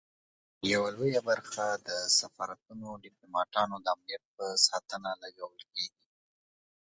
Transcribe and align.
یوه 0.73 0.89
لویه 0.97 1.21
برخه 1.29 1.65
د 1.87 1.89
سفارتونو 2.19 2.83
او 2.91 2.95
ډیپلوماټانو 3.05 3.75
د 3.81 3.85
امنیت 3.95 4.23
په 4.35 4.45
ساتنه 4.67 5.09
لګول 5.23 5.61
کیږي. 5.73 6.05